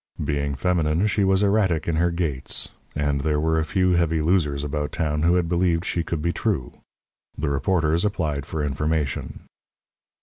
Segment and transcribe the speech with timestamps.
[0.25, 4.63] Being feminine, she was erratic in her gaits, and there were a few heavy losers
[4.63, 6.73] about town who had believed she could be true.
[7.37, 9.41] The reporters applied for information.